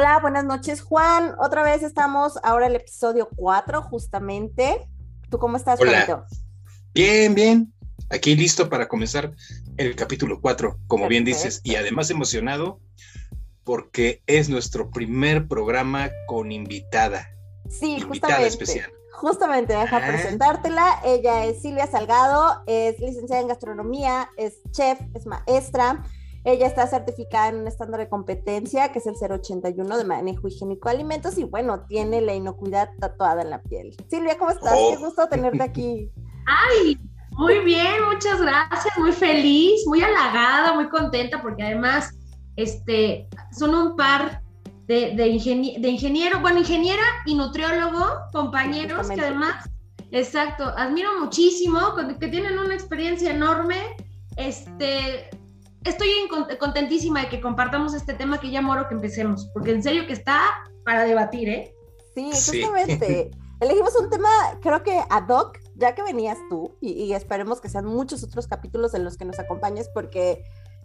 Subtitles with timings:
[0.00, 1.34] Hola, buenas noches, Juan.
[1.38, 4.88] Otra vez estamos ahora el episodio 4, justamente.
[5.28, 6.24] ¿Tú cómo estás, Hola.
[6.94, 7.74] Bien, bien.
[8.08, 9.34] Aquí listo para comenzar
[9.76, 12.80] el capítulo 4, como bien dices, y además emocionado
[13.62, 17.28] porque es nuestro primer programa con invitada.
[17.68, 18.90] Sí, invitada especial.
[19.12, 20.06] Justamente, deja ah.
[20.06, 21.00] presentártela.
[21.04, 26.02] Ella es Silvia Salgado, es licenciada en gastronomía, es chef, es maestra
[26.44, 30.88] ella está certificada en un estándar de competencia que es el 081 de manejo higiénico
[30.88, 33.94] de alimentos y bueno, tiene la inocuidad tatuada en la piel.
[34.08, 34.72] Silvia, ¿cómo estás?
[34.72, 35.00] Qué oh.
[35.00, 36.10] gusto tenerte aquí.
[36.46, 36.98] Ay,
[37.32, 42.10] muy bien, muchas gracias, muy feliz, muy halagada, muy contenta porque además
[42.56, 44.42] este, son un par
[44.86, 49.70] de, de, ingeniero, bueno, ingeniera y nutriólogo, compañeros que además,
[50.10, 51.78] exacto, admiro muchísimo,
[52.18, 53.76] que tienen una experiencia enorme.
[54.36, 55.30] Este,
[55.84, 56.08] estoy
[56.58, 60.12] contentísima de que compartamos este tema que ya moro que empecemos, porque en serio que
[60.12, 60.40] está
[60.84, 61.74] para debatir, ¿eh?
[62.14, 63.30] Sí, justamente.
[63.60, 64.28] Elegimos un tema,
[64.62, 68.94] creo que ad hoc, ya que venías tú, y, esperemos que sean muchos otros capítulos
[68.94, 70.42] en los que nos acompañes, porque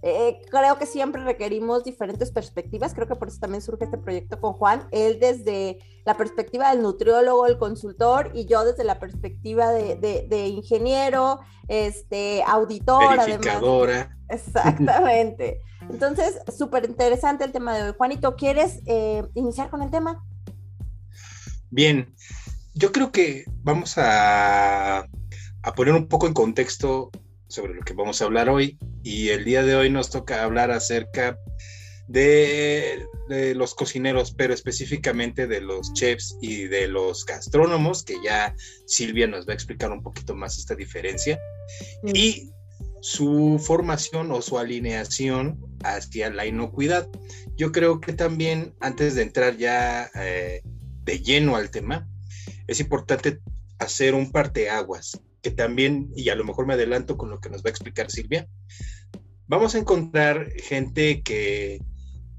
[0.08, 4.39] eh, creo que siempre requerimos diferentes perspectivas, creo que por eso también surge este proyecto
[4.39, 9.72] con Juan, él desde la perspectiva del nutriólogo, el consultor, y yo desde la perspectiva
[9.72, 14.16] de, ingeniero, este, auditor, Verificadora.
[14.30, 15.62] Exactamente.
[15.89, 17.95] Entonces, súper interesante el tema de hoy.
[17.97, 20.23] Juanito, ¿quieres eh, iniciar con el tema?
[21.72, 22.14] Bien,
[22.75, 27.09] yo creo que vamos a, a poner un poco en contexto
[27.47, 28.78] sobre lo que vamos a hablar hoy.
[29.03, 31.38] Y el día de hoy nos toca hablar acerca
[32.07, 33.06] de,
[33.56, 38.55] los cocineros, pero específicamente de los chefs y de los gastrónomos, que ya
[38.85, 41.39] Silvia nos va a explicar un poquito más esta diferencia.
[42.13, 42.51] Y
[43.01, 47.07] su formación o su alineación hacia la inocuidad.
[47.55, 50.61] Yo creo que también, antes de entrar ya eh,
[51.03, 52.07] de lleno al tema,
[52.67, 53.39] es importante
[53.79, 57.61] hacer un parteaguas que también, y a lo mejor me adelanto con lo que nos
[57.61, 58.47] va a explicar Silvia,
[59.45, 61.83] vamos a encontrar gente que,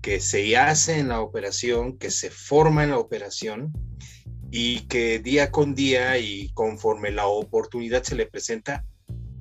[0.03, 3.73] que se hace en la operación, que se forma en la operación
[4.51, 8.85] y que día con día y conforme la oportunidad se le presenta,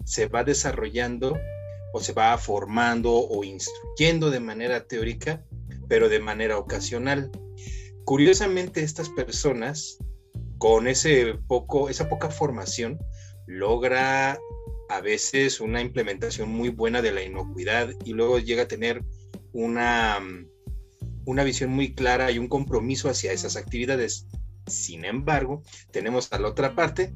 [0.04, 1.36] se va desarrollando
[1.92, 5.44] o se va formando o instruyendo de manera teórica,
[5.90, 7.32] pero de manera ocasional.
[8.04, 9.98] Curiosamente, estas personas
[10.60, 13.00] con ese poco, esa poca formación
[13.48, 14.40] logra
[14.90, 19.04] a veces una implementación muy buena de la inocuidad y luego llega a tener
[19.54, 20.20] una,
[21.26, 24.28] una visión muy clara y un compromiso hacia esas actividades.
[24.68, 27.14] Sin embargo, tenemos a la otra parte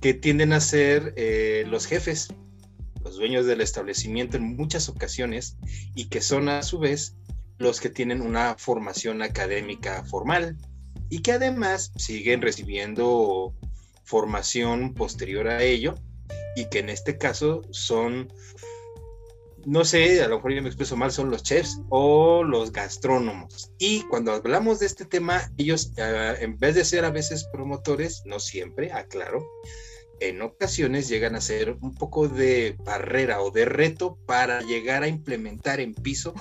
[0.00, 2.28] que tienden a ser eh, los jefes,
[3.02, 5.56] los dueños del establecimiento en muchas ocasiones
[5.94, 7.16] y que son a su vez
[7.58, 10.56] los que tienen una formación académica formal
[11.08, 13.54] y que además siguen recibiendo
[14.04, 15.94] formación posterior a ello
[16.56, 18.32] y que en este caso son,
[19.66, 23.72] no sé, a lo mejor yo me expreso mal, son los chefs o los gastrónomos.
[23.78, 28.22] Y cuando hablamos de este tema, ellos ah, en vez de ser a veces promotores,
[28.24, 29.44] no siempre, aclaro,
[30.20, 35.08] en ocasiones llegan a ser un poco de barrera o de reto para llegar a
[35.08, 36.34] implementar en piso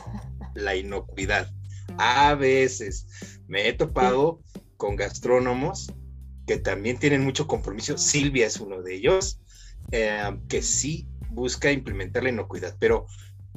[0.53, 1.51] la inocuidad.
[1.97, 3.07] A veces
[3.47, 4.41] me he topado
[4.77, 5.91] con gastrónomos
[6.45, 7.97] que también tienen mucho compromiso.
[7.97, 9.39] Silvia es uno de ellos,
[9.91, 12.75] eh, que sí busca implementar la inocuidad.
[12.79, 13.05] Pero,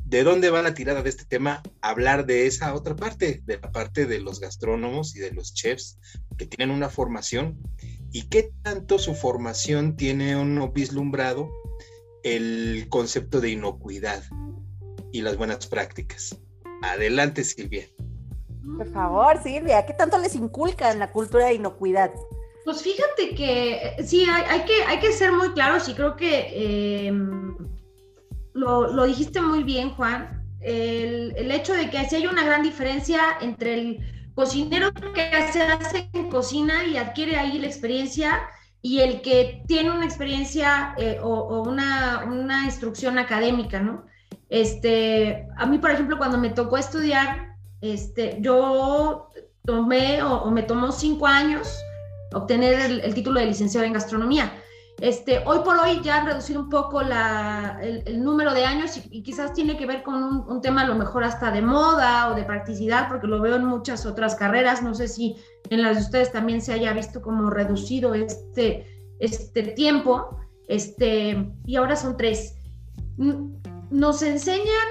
[0.05, 1.63] ¿de dónde va la tirada de este tema?
[1.81, 5.99] Hablar de esa otra parte, de la parte de los gastrónomos y de los chefs
[6.37, 7.59] que tienen una formación
[8.13, 11.51] y qué tanto su formación tiene uno vislumbrado
[12.23, 14.23] el concepto de inocuidad
[15.13, 16.37] y las buenas prácticas.
[16.83, 17.87] Adelante, Silvia.
[18.77, 22.11] Por favor, Silvia, ¿qué tanto les inculca en la cultura de inocuidad?
[22.67, 27.07] Pues fíjate que eh, sí, hay, que, hay que ser muy claros y creo que
[27.07, 27.57] em,
[28.55, 30.45] lo, dijiste muy bien, Juan.
[30.61, 36.11] El, hecho de que si hay una gran diferencia entre el cocinero que se hace
[36.13, 38.41] en cocina y adquiere ahí la experiencia
[38.83, 44.07] y el que tiene una experiencia eh, o, una, una, instrucción académica, ¿no?
[44.49, 49.31] Este, a mí, por ejemplo, cuando me tocó estudiar, este, yo
[49.65, 51.69] tomé o, me tomó cinco años
[52.33, 54.53] obtener el, título de licenciado en gastronomía.
[55.01, 59.23] Este, hoy por hoy ya han reducido un poco la, el, número de años y,
[59.23, 62.45] quizás tiene que ver con un, tema a lo mejor hasta de moda o de
[62.45, 64.83] practicidad, porque lo veo en muchas otras carreras.
[64.83, 65.37] No sé si
[65.69, 68.87] en las de ustedes también se haya visto como reducido este,
[69.21, 70.41] este tiempo.
[70.67, 72.55] Este, y ahora son tres.
[73.91, 74.89] Nos enseñan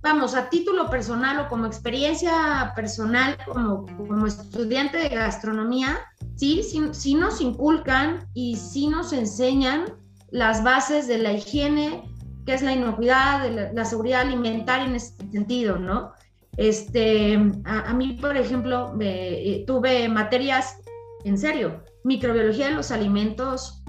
[0.00, 5.98] vamos, a título personal o como experiencia personal, como, como estudiante de gastronomía,
[6.38, 6.62] sí,
[6.92, 9.86] sí, nos inculcan y sí nos enseñan
[10.30, 12.04] las bases de la higiene,
[12.46, 16.12] que es la inocuidad, de la, seguridad alimentaria en este sentido, ¿no?
[16.56, 20.78] Este, a, mí, por ejemplo, eh, tuve materias,
[21.24, 23.82] en serio, microbiología de los alimentos,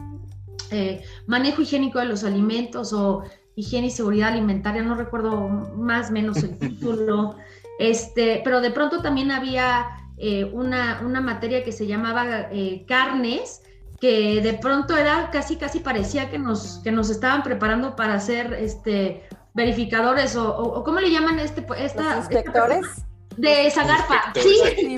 [0.71, 3.23] eh, manejo higiénico de los alimentos o
[3.55, 7.35] higiene y seguridad alimentaria, no recuerdo más o menos el título,
[7.79, 9.85] este, pero de pronto también había
[10.19, 13.63] eh, una, una, materia que se llamaba eh, carnes,
[13.99, 18.53] que de pronto era casi, casi parecía que nos, que nos estaban preparando para ser
[18.53, 19.23] este,
[19.53, 21.65] verificadores o, o, ¿cómo le llaman este?
[21.77, 22.85] Esta, inspectores?
[23.37, 24.33] de Zagarpa.
[24.35, 24.41] Sí,
[24.75, 24.97] sí,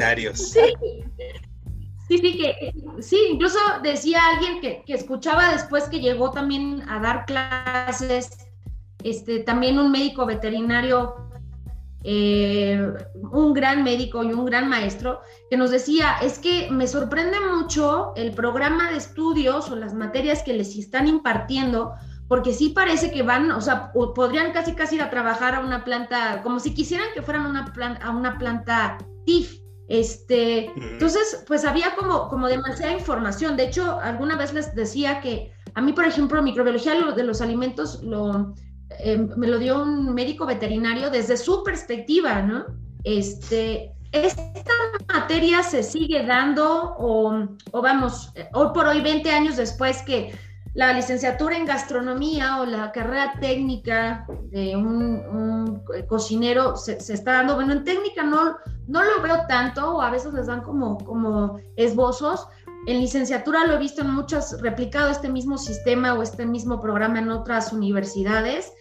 [2.07, 6.99] Sí, sí, que sí, incluso decía alguien que, que, escuchaba después que llegó también a
[6.99, 8.49] dar clases
[9.03, 11.15] este, también un médico veterinario,
[12.03, 12.81] eh,
[13.31, 18.13] un gran médico y un gran maestro, que nos decía, es que me sorprende mucho
[18.15, 21.93] el programa de estudios o las materias que les están impartiendo,
[22.27, 25.83] porque sí parece que van, o sea, podrían casi casi ir a trabajar a una
[25.83, 27.71] planta, como si quisieran que fueran una
[28.01, 29.59] a una planta TIF.
[29.87, 33.57] Este, entonces, pues había como, como demasiada información.
[33.57, 38.01] De hecho, alguna vez les decía que a mí, por ejemplo, microbiología de los alimentos
[38.01, 38.53] lo,
[38.99, 42.65] eh, me lo dio un médico veterinario desde su perspectiva, ¿no?
[43.03, 44.73] Este, ¿Esta
[45.07, 50.37] materia se sigue dando o, vamos, hoy por hoy, 20 años después que
[50.73, 57.55] la licenciatura en gastronomía o la carrera técnica de un, cocinero se, está dando?
[57.55, 61.61] Bueno, en técnica no, no lo veo tanto o a veces les dan como, como
[61.77, 62.47] esbozos.
[62.87, 67.19] En licenciatura lo he visto en muchas, replicado este mismo sistema o este mismo programa
[67.19, 68.73] en otras universidades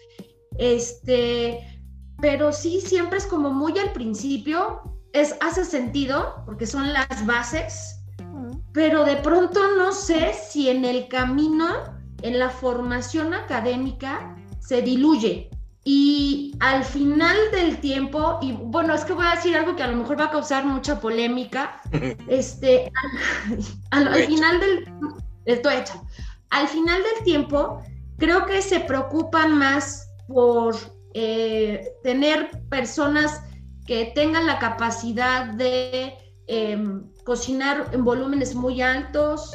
[0.58, 1.80] este,
[2.20, 4.82] pero sí, siempre es como muy al principio,
[5.12, 7.96] es, hace sentido, porque son las bases,
[8.72, 11.66] pero de pronto no sé si en el camino,
[12.22, 15.50] en la formación académica, se diluye.
[15.82, 19.88] Y al final del tiempo, y bueno, es que voy a decir algo que a
[19.88, 21.80] lo mejor va a causar mucha polémica,
[22.28, 22.92] este,
[23.90, 24.84] al, final del,
[25.46, 26.00] estoy hecha,
[26.50, 27.82] al final del tiempo,
[28.18, 30.76] creo que se preocupan más por
[31.12, 33.42] eh, tener personas
[33.84, 36.14] que tengan la capacidad de
[36.46, 39.52] em, cocinar en volúmenes muy altos,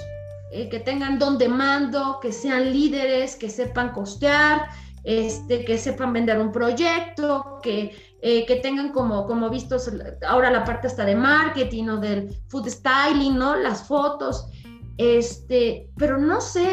[0.51, 4.67] eh, que tengan don de mando, que sean líderes, que sepan costear,
[5.05, 9.89] este, que sepan vender un proyecto, que, eh, que tengan como, como vistos
[10.27, 13.55] ahora la parte hasta de marketing o del food styling, ¿no?
[13.55, 14.47] Las fotos,
[14.97, 16.69] este, pero no sé,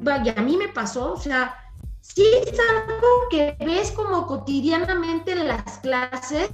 [0.00, 1.54] vaya, a mí me pasó, o sea,
[2.14, 6.50] sí es algo que ves como cotidianamente en las clases,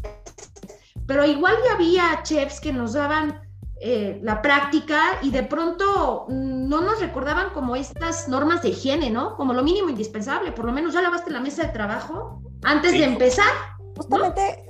[1.06, 3.40] pero igual ya había chefs que nos daban
[3.80, 9.36] eh, la práctica y de pronto no nos recordaban como estas normas de higiene, ¿no?
[9.36, 13.04] Como lo mínimo indispensable, por lo menos ya lavaste la mesa de trabajo antes de
[13.04, 13.52] empezar.
[13.96, 14.66] Justamente,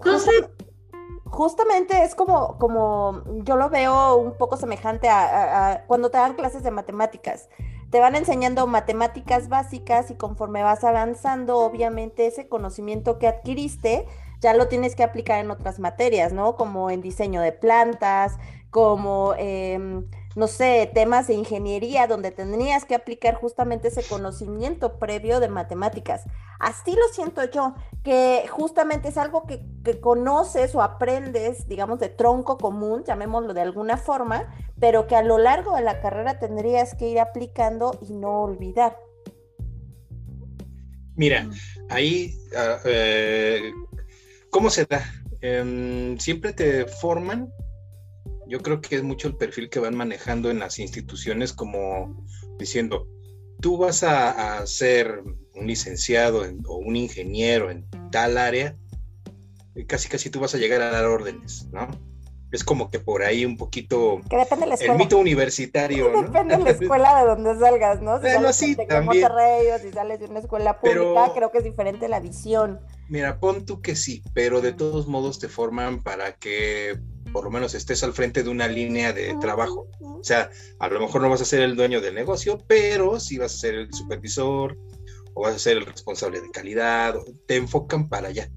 [1.24, 6.62] justamente es como, como yo lo veo un poco semejante a cuando te dan clases
[6.62, 7.48] de matemáticas
[7.94, 14.04] te van enseñando matemáticas básicas y conforme vas avanzando, obviamente ese conocimiento que adquiriste
[14.40, 16.56] ya lo tienes que aplicar en otras materias, ¿no?
[16.56, 18.36] Como en diseño de plantas,
[18.70, 19.34] como...
[19.38, 25.48] Em, no sé, temas de ingeniería donde tendrías que aplicar justamente ese conocimiento previo de
[25.48, 26.24] matemáticas.
[26.58, 29.62] Así lo siento yo, que justamente es algo que,
[30.00, 35.38] conoces o aprendes, digamos, de tronco común, llamémoslo de alguna forma, pero que a lo
[35.38, 38.98] largo de la carrera tendrías que ir aplicando y no olvidar.
[41.16, 41.48] Mira,
[41.90, 43.70] ahí, ah, eh,
[44.50, 45.04] ¿cómo se da?
[45.42, 47.52] Em, siempre te forman
[48.46, 52.24] yo creo que es mucho el perfil que van manejando en las instituciones como
[52.58, 53.06] diciendo,
[53.60, 55.22] tú vas a, ser
[55.54, 58.76] un licenciado o un ingeniero en tal área,
[59.74, 61.88] y casi casi tú vas a llegar a dar órdenes, ¿no?
[62.52, 64.92] Es como que por ahí un poquito que depende de la escuela.
[64.92, 66.22] el mito universitario, ¿no?
[66.22, 68.18] Depende de la escuela de donde salgas, ¿no?
[68.18, 69.04] Si bueno, sí, también.
[69.06, 72.80] Monterrey o si sales de una escuela pública, creo que es diferente la visión.
[73.08, 77.00] Mira, pon tú que sí, pero de todos modos te forman para que
[77.34, 79.88] por lo menos estés al frente de una línea de trabajo.
[80.00, 83.38] O sea, a lo mejor no vas a ser el dueño del negocio, pero sí
[83.38, 84.78] vas a ser el supervisor
[85.34, 87.16] o vas a ser el responsable de calidad,
[87.48, 88.48] te enfocan para allá.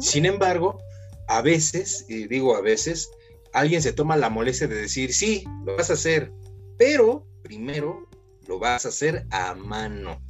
[0.00, 0.82] Sin embargo,
[1.28, 3.08] a veces, y digo a veces,
[3.54, 6.30] alguien se toma la molestia de decir, sí, lo vas a hacer,
[6.76, 8.06] pero primero
[8.46, 10.20] lo vas a hacer a mano.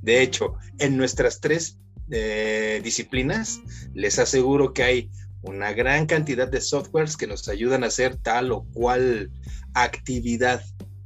[0.00, 1.76] De hecho, en nuestras tres
[2.10, 3.60] eh, disciplinas,
[3.92, 5.10] les aseguro que hay
[5.42, 9.30] una gran cantidad de softwares que nos ayudan a hacer tal o cual
[9.74, 10.62] actividad,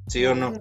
[0.09, 0.55] ¿sí o no?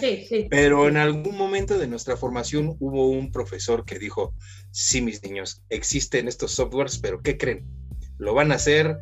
[0.00, 0.46] Sí, sí.
[0.50, 4.34] Pero en algún momento de nuestra formación hubo un profesor que dijo,
[4.70, 7.66] sí, mis niños, existen estos softwares, pero ¿qué creen?
[8.18, 8.98] Lo van a hacer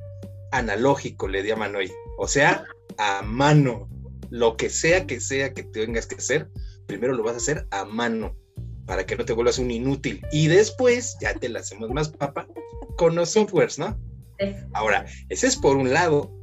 [0.50, 1.92] analógico, le llaman hoy.
[2.18, 2.64] O sea,
[2.98, 3.88] a mano.
[4.30, 6.48] Lo que sea que sea que tengas que hacer,
[6.86, 8.34] primero lo vas a hacer a mano
[8.86, 10.20] para que no te vuelvas un inútil.
[10.32, 12.46] Y después ya te la hacemos más papa
[12.96, 13.98] con los softwares, ¿no?
[14.72, 16.34] Ahora, ese es por un lado.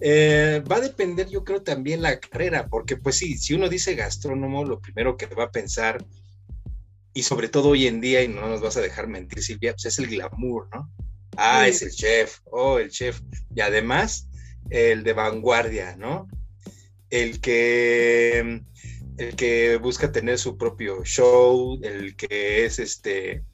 [0.00, 3.94] Eh, va a depender, yo creo, también la carrera, porque pues sí, si uno dice
[3.94, 6.04] gastrónomo, lo primero que va a pensar,
[7.14, 9.86] y sobre todo hoy en día, y no nos vas a dejar mentir, Silvia, pues
[9.86, 10.90] es el glamour, ¿no?
[11.36, 13.20] Ah, es el chef, oh, el chef.
[13.54, 14.28] Y además,
[14.70, 16.28] el de vanguardia, ¿no?
[17.10, 18.62] El que,
[19.18, 23.44] el que busca tener su propio show, el que es este,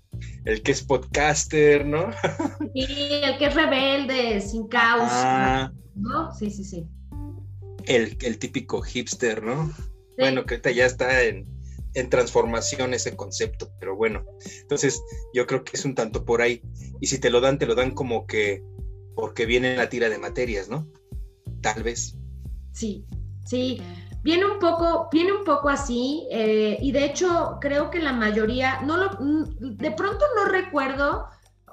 [0.45, 2.11] el que es podcaster, ¿no?
[2.75, 2.87] Sí,
[3.23, 5.73] el que es rebelde, sin causa.
[5.95, 6.33] ¿no?
[6.35, 6.87] Sí, sí, sí.
[7.85, 9.73] El, el típico hipster, ¿no?
[10.17, 11.47] Bueno, que ahorita ya está en,
[11.95, 14.25] en transformación ese concepto, pero bueno,
[14.63, 15.03] entonces
[15.35, 16.63] yo creo que es un tanto por ahí,
[17.01, 18.63] y si te lo dan, te lo dan como que
[19.15, 20.87] porque viene la tira de materias, ¿no?
[21.61, 22.17] Tal vez.
[22.73, 23.05] Sí,
[23.45, 23.83] sí,
[24.23, 28.81] viene un poco, viene un poco así, eh, y de hecho creo que la mayoría,
[28.83, 31.27] no lo, de pronto no recuerdo,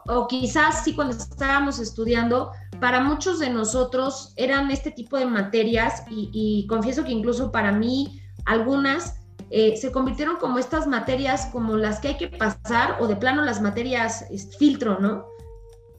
[0.07, 6.03] o quizás sí cuando estábamos estudiando, para muchos de nosotros eran este tipo de materias,
[6.09, 9.17] y, y confieso que incluso para mí algunas
[9.49, 13.43] eh, se convirtieron como estas materias como las que hay que pasar o de plano
[13.43, 14.25] las materias
[14.57, 15.25] filtro, ¿no?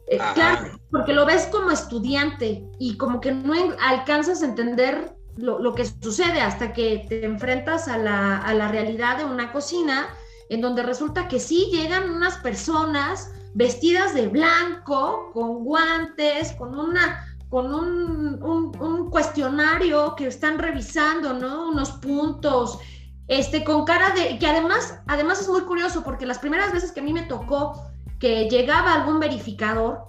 [0.07, 5.75] Eh, claro, porque lo ves como estudiante y como que no alcanzas a entender lo,
[5.75, 10.09] que sucede hasta que te enfrentas a la, a la, realidad de una cocina
[10.49, 17.25] en donde resulta que sí llegan unas personas vestidas de blanco, con guantes, con una
[17.49, 21.71] con un, un, un cuestionario que están revisando, ¿no?
[21.71, 22.79] Unos puntos,
[23.27, 27.01] este, con cara de, que además, además es muy curioso porque las primeras veces que
[27.01, 30.01] a mí me tocó que llegaba algún verificador,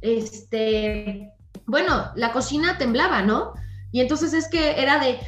[0.00, 1.32] este,
[1.66, 3.52] bueno, la cocina temblaba, ¿no?
[3.96, 5.18] Y entonces es que era de,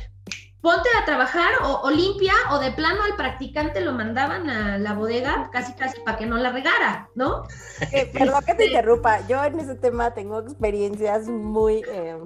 [0.60, 5.48] ponte a trabajar o, limpia o de plano al practicante lo mandaban a la bodega
[5.50, 7.44] casi casi para que no la regara, ¿no?
[7.92, 11.82] Eh, perdón que te interrumpa, yo en ese tema tengo experiencias muy...
[11.90, 12.18] Eh,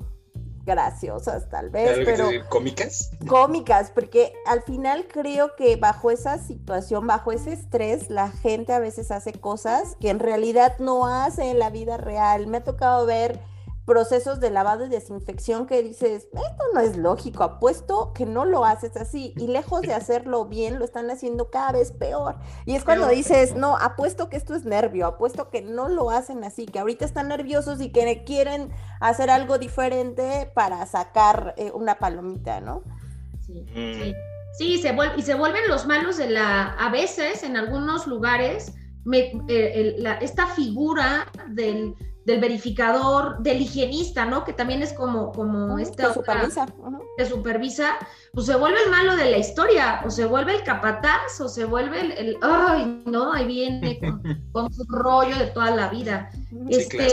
[0.65, 3.11] graciosas tal vez, pero cómicas.
[3.29, 8.79] Cómicas, porque al final creo que bajo esa situación, bajo ese estrés, la gente a
[8.79, 12.47] veces hace cosas que en realidad no hace en la vida real.
[12.47, 13.41] Me ha tocado ver
[13.85, 18.65] procesos de lavado y desinfección que dices, esto no es lógico, apuesto que no lo
[18.65, 22.37] haces así y lejos de hacerlo bien, lo están haciendo cada vez peor.
[22.65, 26.45] Y es cuando dices, no, apuesto que esto es nervio, apuesto que no lo hacen
[26.45, 28.71] así, que ahorita están nerviosos y que quieren
[29.01, 32.83] hacer algo diferente para sacar eh, una palomita, ¿no?
[33.45, 34.15] Sí, sí.
[34.59, 38.73] sí se y se vuelven los malos de la, a veces en algunos lugares,
[39.12, 44.45] eh, esta figura del del verificador, del higienista, ¿no?
[44.45, 46.05] Que también es como, como este...
[46.05, 46.67] Que supervisa.
[47.17, 47.99] Que supervisa,
[48.33, 51.64] pues se vuelve el malo de la historia, o se vuelve el capataz, o se
[51.64, 53.99] vuelve el, ay, no, ahí viene
[54.52, 56.31] con, su rollo de toda la vida.
[56.69, 57.09] este,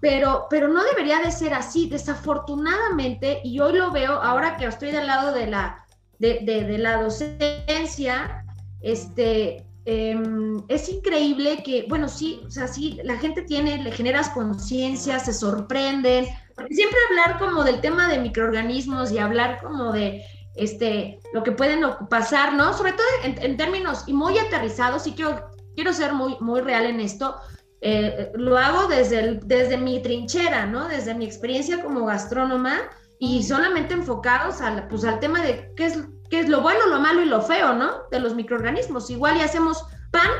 [0.00, 4.92] pero, pero no debería de ser así, desafortunadamente, y hoy lo veo, ahora que estoy
[4.92, 5.84] del lado de la,
[6.18, 8.44] de, de, de la docencia,
[8.80, 14.30] este, Em, es increíble que, bueno, sí, o sea, sí, la gente tiene, le generas
[14.30, 16.26] conciencia, se sorprenden,
[16.70, 20.24] siempre hablar como del tema de microorganismos y hablar como de
[20.56, 22.72] este, lo que pueden pasar, ¿no?
[22.72, 26.98] Sobre todo en, términos y muy aterrizados, y quiero, quiero ser muy, muy real en
[26.98, 27.36] esto,
[27.80, 30.88] eh, lo hago desde, desde mi trinchera, ¿no?
[30.88, 32.76] Desde mi experiencia como gastrónoma
[33.20, 35.98] y solamente enfocados al, pues, al tema de qué es
[36.30, 38.04] que es lo bueno, lo malo y lo feo, ¿no?
[38.10, 39.10] De los microorganismos.
[39.10, 40.30] Igual y hacemos pan,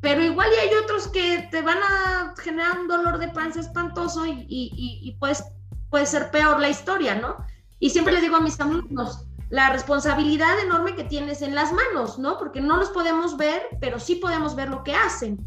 [0.00, 4.26] pero igual y hay otros que te van a generar un dolor de panza espantoso
[4.26, 5.44] y, y, pues
[5.90, 7.36] puede ser peor la historia, ¿no?
[7.78, 12.18] Y siempre les digo a mis alumnos, la responsabilidad enorme que tienes en las manos,
[12.18, 12.38] ¿no?
[12.38, 15.44] Porque no los podemos ver, pero sí podemos ver lo que hacen.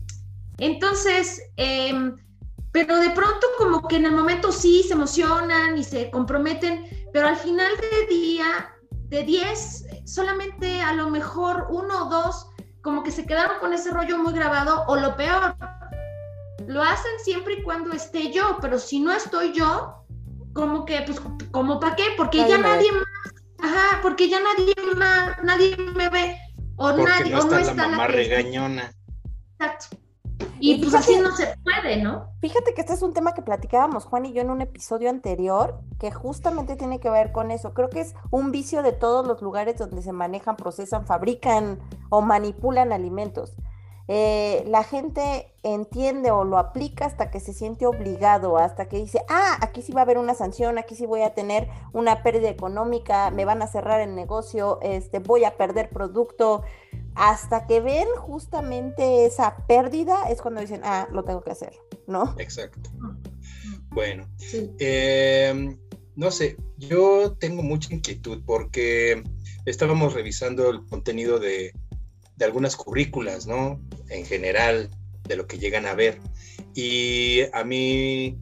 [0.58, 2.16] Entonces, em,
[2.72, 7.28] pero de pronto como que en el momento sí se emocionan y se comprometen, pero
[7.28, 8.73] al final del día,
[9.14, 12.48] de 10, solamente a lo mejor uno o dos
[12.82, 15.56] como que se quedaron con ese rollo muy grabado, o lo peor,
[16.68, 20.04] lo hacen siempre y cuando esté yo, pero si no estoy yo,
[20.54, 23.06] como que, pues, como para qué, porque ya nadie más,
[23.60, 26.38] ajá, porque ya nadie más, nadie me ve,
[26.76, 28.92] o nadie, no está o no está la mamá regañona.
[29.60, 29.96] Exacto.
[30.60, 32.30] Y, pues así no se puede, ¿no?
[32.40, 35.82] Fíjate que este es un tema que platicábamos Juan y yo en un episodio anterior,
[36.00, 37.74] que justamente tiene que ver con eso.
[37.74, 42.22] Creo que es un vicio de todos los lugares donde se manejan, procesan, fabrican o
[42.22, 43.58] manipulan alimentos.
[44.10, 49.24] Eh, la gente entiende o lo aplica hasta que se siente obligado, hasta que dice,
[49.30, 52.50] ah, aquí sí va a haber una sanción, aquí sí voy a tener una pérdida
[52.50, 56.64] económica, me van a cerrar el negocio, este, voy a perder producto,
[57.16, 61.74] hasta que ven justamente esa pérdida es cuando dicen, ah, lo tengo que hacer,
[62.08, 62.36] ¿no?
[62.40, 62.90] Exacto.
[63.90, 64.28] Bueno,
[64.80, 65.78] em,
[66.16, 69.24] no sé, yo tengo mucha inquietud porque
[69.66, 71.74] estábamos revisando el contenido de,
[72.36, 73.80] de algunas currículas, ¿no?
[74.10, 74.90] En general,
[75.28, 76.20] de lo que llegan a ver.
[76.74, 78.38] Y a mí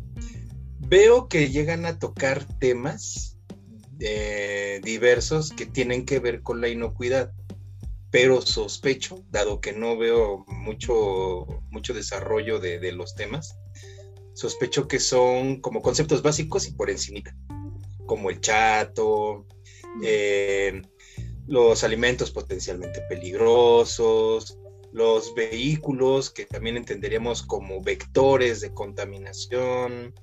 [0.79, 3.37] veo que llegan a tocar temas
[3.99, 7.33] eh, diversos que tienen que ver con la inocuidad
[8.11, 13.57] pero sospecho, dado que no veo mucho, mucho desarrollo de, los temas,
[14.33, 17.35] sospecho que son como conceptos básicos y por encimita,
[18.05, 19.47] como el chato,
[20.03, 20.81] eh,
[21.47, 24.57] los alimentos potencialmente peligrosos,
[24.91, 30.13] los vehículos que también entenderíamos como vectores de contaminación.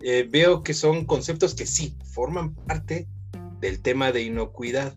[0.00, 3.06] Eh, veo que son conceptos que sí forman parte
[3.60, 4.96] del tema de inocuidad,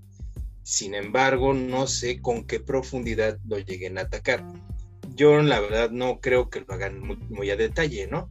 [0.64, 4.46] sin embargo, no sé con qué profundidad lo lleguen a atacar.
[5.16, 8.30] Yo la verdad no creo que lo hagan muy, a detalle, ¿no?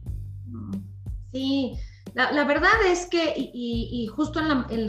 [1.31, 1.73] Sí,
[2.13, 4.41] la, verdad es que, y, justo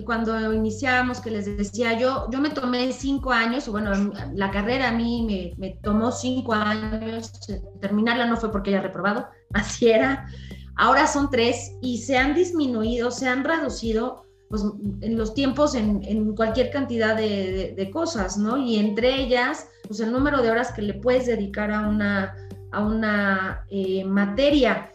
[0.05, 4.93] cuando iniciábamos, que les decía, yo, yo me tomé cinco años, bueno, la carrera a
[4.93, 7.33] mí me, me tomó cinco años,
[7.81, 10.27] terminarla no fue porque haya reprobado, así era.
[10.77, 14.65] Ahora son tres y se han disminuido, se han reducido pues,
[15.01, 18.59] en los tiempos en, cualquier cantidad de, cosas, ¿no?
[18.59, 22.37] Y entre ellas, pues el número de horas que le puedes dedicar a una,
[22.71, 24.93] a una eh, materia.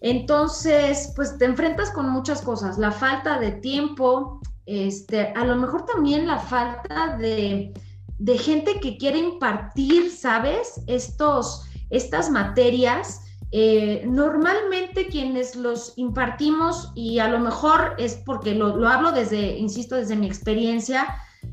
[0.00, 5.86] Entonces, pues te enfrentas con muchas cosas, la falta de tiempo, este, a lo mejor
[5.86, 7.74] también la falta de,
[8.16, 10.80] de gente que quiere impartir, ¿sabes?
[10.86, 18.86] Estos, estas materias eh, normalmente quienes los impartimos, y a lo mejor es porque lo,
[18.88, 21.06] hablo desde, insisto, desde mi experiencia,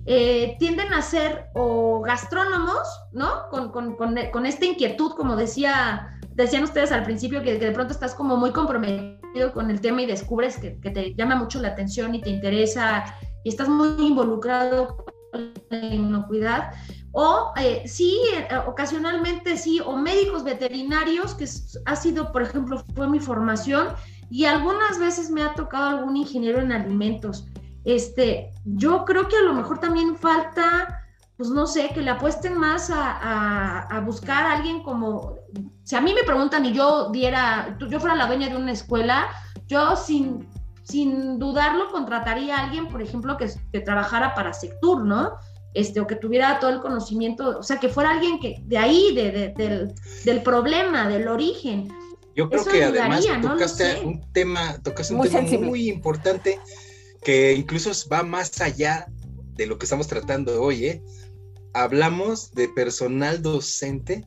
[0.05, 3.49] eh, tienden a ser o gastrónomos, ¿no?
[3.49, 8.13] Con, con, con, esta inquietud, como decía, decían ustedes al principio, que, de pronto estás
[8.13, 12.13] como muy comprometido con el tema y descubres que, que, te llama mucho la atención
[12.13, 13.05] y te interesa
[13.43, 14.97] y estás muy involucrado
[15.31, 16.71] con la inocuidad
[17.19, 21.49] o eh, sí, eh, ocasionalmente sí, o médicos veterinarios, que
[21.87, 23.87] ha sido, por ejemplo, fue mi formación,
[24.29, 27.47] y algunas veces me ha tocado algún ingeniero en alimentos.
[27.85, 31.01] Este, yo creo que a lo mejor también falta,
[31.37, 35.37] pues no sé, que le apuesten más a, buscar a alguien como,
[35.85, 39.29] si a mí me preguntan y yo diera, yo fuera la dueña de una escuela,
[39.65, 40.47] yo sin,
[40.83, 45.31] sin dudarlo contrataría a alguien, por ejemplo, que, que trabajara para Sectur, ¿no?
[45.77, 49.13] Este, o que tuviera todo el conocimiento, o sea, que fuera alguien que de ahí,
[49.13, 49.93] de,
[50.25, 51.87] del, problema, del origen.
[52.35, 56.59] Yo creo que además tocaste un tema, tocaste un muy tema muy importante
[57.23, 59.07] que incluso va más allá
[59.53, 61.03] de lo que estamos tratando hoy, ¿eh?
[61.73, 64.25] Hablamos de personal docente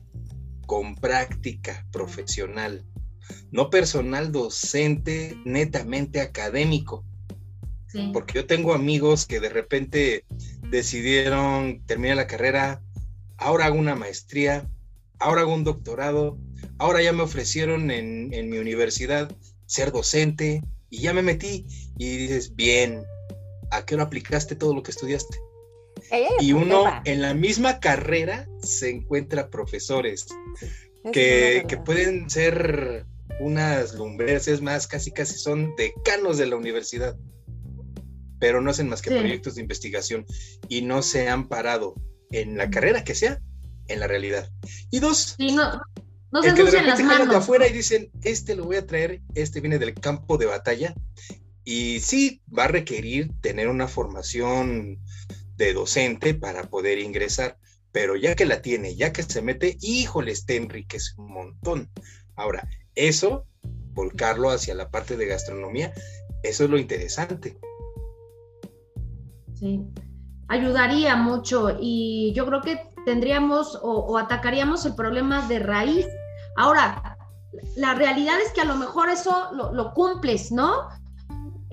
[0.67, 2.85] con práctica profesional,
[3.51, 7.03] no personal docente netamente académico.
[8.13, 10.23] Porque yo tengo amigos que de repente
[10.71, 12.81] decidieron terminar la carrera,
[13.37, 14.67] ahora hago una maestría,
[15.19, 16.37] ahora hago un doctorado,
[16.77, 21.67] ahora ya me ofrecieron en, mi universidad ser docente y ya me metí.
[21.97, 23.03] Y dices, bien,
[23.69, 25.37] ¿a qué hora aplicaste todo lo que estudiaste?
[26.39, 30.25] y uno en la misma carrera se encuentra profesores
[31.13, 33.05] que, que, pueden ser
[33.39, 37.15] unas lumbreras, es más, casi casi son decanos de la universidad
[38.41, 40.25] pero no hacen más que proyectos de investigación
[40.67, 41.93] y no se han parado
[42.31, 43.39] en la carrera que sea,
[43.87, 44.49] en la realidad.
[44.89, 45.79] Y dos, no,
[46.31, 49.21] no el que de repente las de afuera y dicen, este lo voy a traer,
[49.35, 50.95] este viene del campo de batalla,
[51.63, 54.97] y sí va a requerir tener una formación
[55.55, 57.59] de docente para poder ingresar,
[57.91, 61.91] pero ya que la tiene, ya que se mete, híjole, te enriquece un montón.
[62.35, 63.45] Ahora, eso
[63.93, 65.93] volcarlo hacia la parte de gastronomía.
[66.41, 67.59] Eso es lo interesante.
[69.61, 69.79] Sí,
[70.47, 76.07] ayudaría mucho y yo creo que tendríamos o, atacaríamos el problema de raíz.
[76.57, 77.15] Ahora,
[77.75, 80.89] la realidad es que a lo mejor eso lo, cumples, ¿no?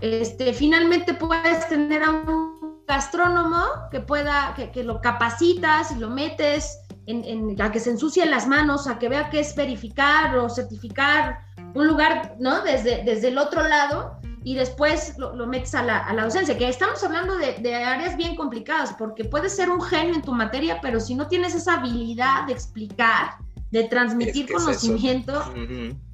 [0.02, 6.78] Este, finalmente puedes tener a un gastrónomo que pueda, que, lo capacitas y lo metes
[7.06, 11.38] en, a que se ensucie las manos, a que vea qué es verificar o certificar
[11.74, 12.60] un lugar, ¿no?
[12.62, 14.18] Desde, desde el otro lado
[14.48, 18.16] y después lo, metes a la, a la, docencia, que estamos hablando de, de, áreas
[18.16, 21.74] bien complicadas, porque puedes ser un genio en tu materia, pero si no tienes esa
[21.74, 23.36] habilidad de explicar,
[23.70, 25.34] de transmitir conocimiento,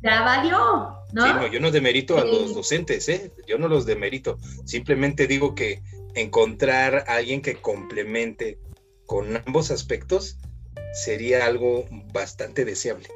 [0.03, 1.25] ya valió, ¿no?
[1.25, 3.31] Sí, no, yo no demerito a los docentes, ¿eh?
[3.47, 5.81] Yo no los demerito, simplemente digo que
[6.16, 8.59] encontrar a alguien que complemente
[9.07, 10.38] con ambos aspectos
[11.05, 13.07] sería algo bastante deseable.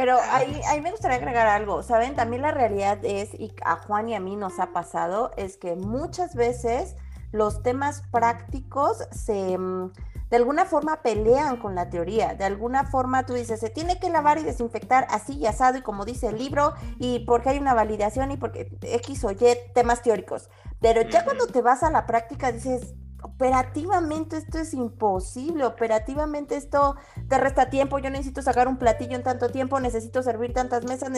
[0.00, 2.16] Pero ahí, ahí me gustaría agregar algo, ¿saben?
[2.16, 5.76] También la realidad es, y a Juan y a mí nos ha pasado, es que
[5.76, 6.96] muchas veces
[7.32, 9.92] los temas prácticos se mm,
[10.30, 14.08] de alguna forma pelean con la teoría, de alguna forma tú dices, se tiene que
[14.08, 17.74] lavar y desinfectar así y asado y como dice el libro y porque hay una
[17.74, 19.36] validación y porque X o Y
[19.74, 20.48] temas teóricos.
[20.80, 26.96] Pero ya cuando te vas a la práctica dices, operativamente esto es imposible, operativamente esto
[27.28, 31.10] te resta tiempo, yo necesito sacar un platillo en tanto tiempo, necesito servir tantas mesas,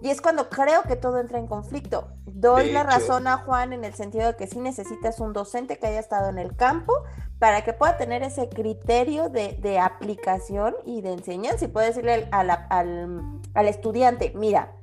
[0.00, 2.08] y es cuando creo que todo entra en conflicto.
[2.26, 5.86] Doy la razón a Juan en el sentido de que sí necesitas un docente que
[5.86, 6.92] haya estado en el campo
[7.38, 12.50] para que pueda tener ese criterio de, aplicación y de enseñanza y puede decirle al,
[12.50, 14.74] al, estudiante, mira,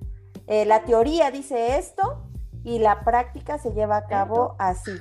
[0.48, 2.24] eh, la teoría dice esto
[2.64, 4.92] y la práctica se lleva a cabo así.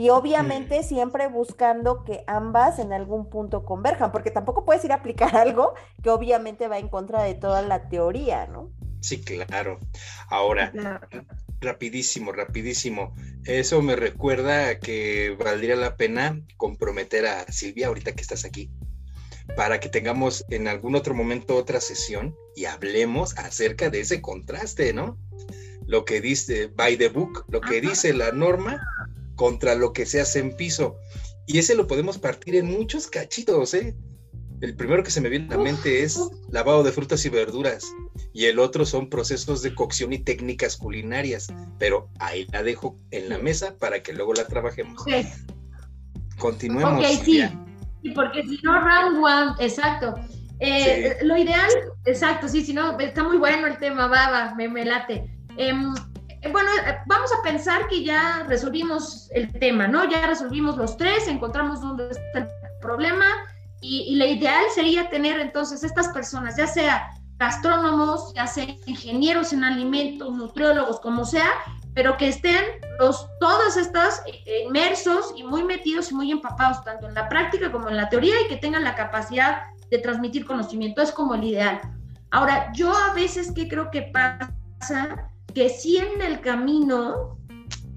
[0.00, 4.94] Y obviamente siempre buscando que ambas en algún punto converjan, porque tampoco puedes ir a
[4.94, 8.72] aplicar algo que obviamente va en contra de toda la teoría, ¿no?
[9.02, 9.78] Sí, claro.
[10.30, 10.72] Ahora,
[11.60, 13.14] rapidísimo, rapidísimo.
[13.44, 18.70] Eso me recuerda que valdría la pena comprometer a Silvia, ahorita que estás aquí,
[19.54, 24.94] para que tengamos en algún otro momento otra sesión y hablemos acerca de ese contraste,
[24.94, 25.18] ¿no?
[25.86, 28.80] Lo que dice by the book, lo que dice la norma
[29.40, 30.96] contra lo que se hace en piso.
[31.46, 33.96] Y ese lo podemos partir en muchos cachitos, ¿eh?
[34.60, 37.90] El primero que se me viene a la mente es lavado de frutas y verduras
[38.34, 41.46] y el otro son procesos de cocción y técnicas culinarias,
[41.78, 45.02] pero ahí la dejo en la mesa para que luego la trabajemos.
[46.36, 47.02] Continuemos.
[47.02, 47.42] Ok, sí.
[48.14, 50.16] porque si no, round one, exacto.
[50.58, 51.70] Eh, lo ideal,
[52.04, 55.34] exacto, sí, si no, está muy bueno el tema, va, me, me late.
[55.56, 56.09] Em, eh,
[56.48, 60.08] bueno, eh, vamos a pensar que ya resolvimos el tema, ¿no?
[60.08, 62.48] Ya resolvimos los tres, encontramos dónde está el
[62.80, 63.26] problema
[63.80, 69.52] y, y lo ideal sería tener entonces estas personas, ya sea gastrónomos, ya sea ingenieros
[69.54, 71.48] en alimentos, nutriólogos, como sea,
[71.94, 72.62] pero que estén
[72.98, 77.72] los, todas estas eh, inmersos y muy metidos y muy empapados tanto en la práctica
[77.72, 81.00] como en la teoría y que tengan la capacidad de transmitir conocimiento.
[81.00, 81.80] Es como el ideal.
[82.30, 87.38] Ahora, yo a veces que creo que pasa que si en el camino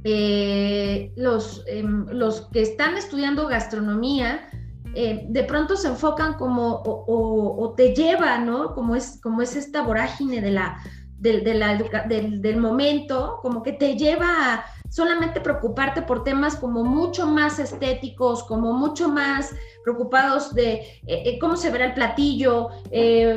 [0.05, 4.49] eh, los, em, los que están estudiando gastronomía
[4.95, 8.75] eh, de pronto se enfocan como o, te lleva, ¿no?
[8.75, 10.77] Como es, como es esta vorágine de la,
[11.17, 17.57] del, del, momento, como que te lleva a solamente preocuparte por temas como mucho más
[17.57, 22.69] estéticos, como mucho más preocupados de eh, cómo se verá el platillo,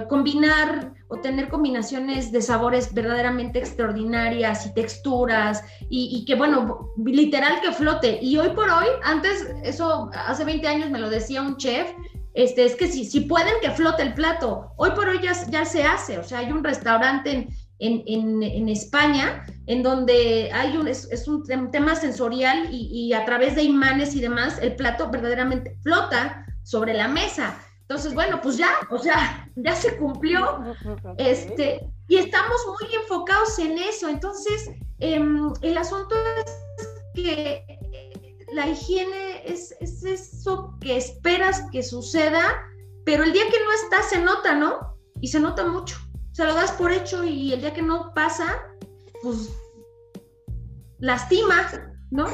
[0.09, 7.73] combinar o tener combinaciones de sabores verdaderamente extraordinarias y texturas y, que, bueno, literal que
[7.73, 8.19] flote.
[8.21, 11.92] Y hoy por hoy, antes, eso hace 20 años me lo decía un chef,
[12.35, 15.64] este, es que si, si pueden que flote el plato, hoy por hoy ya, ya
[15.64, 20.88] se hace, o sea, hay un restaurante en, en, en, España, en donde hay un,
[20.88, 26.47] es, un tema sensorial y, a través de imanes y demás, el plato verdaderamente flota
[26.62, 27.59] sobre la mesa.
[27.88, 30.61] Entonces, bueno, pues ya, o sea, ya se cumplió.
[31.18, 34.09] Este, y estamos muy enfocados en eso.
[34.09, 37.64] Entonces, em, el asunto es que
[38.53, 42.61] la higiene es, es, eso que esperas que suceda,
[43.05, 44.99] pero el día que no está se nota, ¿no?
[45.20, 45.96] Y se nota mucho.
[46.33, 48.64] Se lo das por hecho y el día que no pasa,
[49.22, 49.49] pues
[50.99, 51.70] lastima,
[52.11, 52.27] ¿no?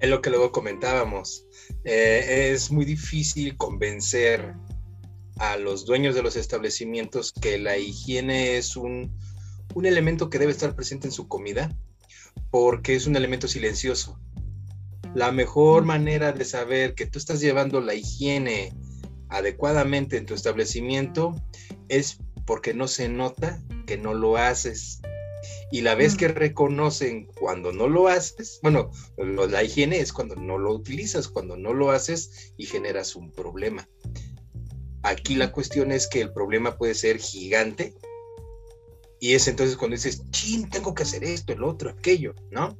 [0.00, 1.46] Es lo que luego comentábamos.
[1.84, 4.54] Eh, es muy difícil convencer
[5.38, 9.16] a los dueños de los establecimientos que la higiene es un,
[9.74, 11.70] un elemento que debe estar presente en su comida
[12.50, 14.18] porque es un elemento silencioso.
[15.14, 18.72] La mejor manera de saber que tú estás llevando la higiene
[19.28, 21.34] adecuadamente en tu establecimiento
[21.88, 25.00] es porque no se nota que no lo haces.
[25.70, 30.56] Y la vez que reconocen cuando no lo haces, bueno, la higiene es cuando no
[30.56, 33.88] lo utilizas, cuando no lo haces y generas un problema.
[35.02, 37.94] Aquí la cuestión es que el problema puede ser gigante
[39.20, 42.78] y es entonces cuando dices, chin, tengo que hacer esto, el otro, aquello, ¿no?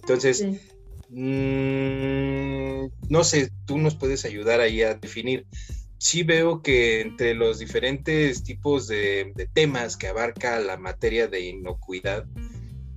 [0.00, 0.46] Entonces,
[1.10, 5.46] mm, no sé, tú nos puedes ayudar ahí a definir.
[5.98, 12.26] Sí veo que entre los diferentes tipos de, temas que abarca la materia de inocuidad,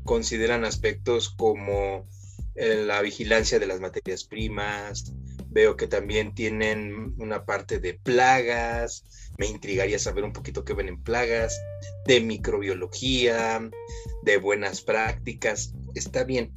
[0.04, 2.08] consideran aspectos como
[2.56, 5.14] eh, la vigilancia de las materias primas,
[5.50, 9.04] veo que también tienen una parte de plagas,
[9.38, 11.60] me intrigaría saber un poquito qué ven en plagas,
[12.06, 13.70] de microbiología,
[14.24, 16.52] de buenas prácticas, está bien,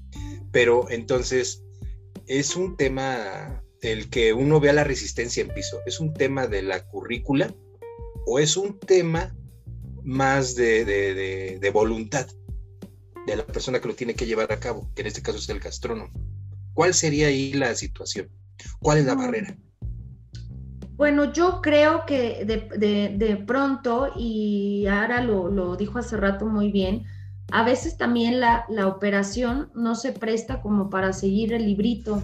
[0.53, 1.62] pero entonces
[2.26, 6.62] es un tema el que uno vea la resistencia en piso, es un tema de
[6.62, 7.54] la currícula
[8.26, 9.34] o es un tema
[10.02, 10.84] más de,
[11.60, 12.26] de voluntad
[13.26, 15.48] de la persona que lo tiene que llevar a cabo, que en este caso es
[15.48, 16.10] el gastrónomo.
[16.74, 18.28] ¿Cuál sería ahí la situación?
[18.80, 19.56] ¿Cuál es la barrera?
[20.96, 27.04] Bueno, yo creo que de, pronto, y ahora lo, dijo hace rato muy bien,
[27.52, 32.22] a veces también la, operación no se presta como para seguir el librito,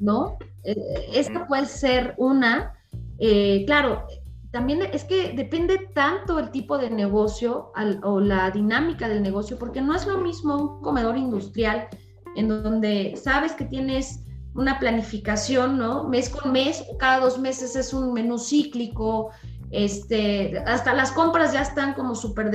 [0.00, 0.38] ¿no?
[0.64, 2.74] Eh, esta puede ser una,
[3.18, 4.06] eh, claro,
[4.50, 9.80] también es que depende tanto el tipo de negocio o la dinámica del negocio, porque
[9.80, 11.88] no es lo mismo un comedor industrial
[12.34, 16.08] en donde sabes que tienes una planificación, ¿no?
[16.08, 19.30] Mes con mes, cada dos meses es un menú cíclico,
[19.70, 22.50] este, hasta las compras ya están como súper